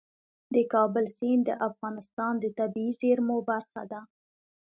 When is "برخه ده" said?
3.49-4.01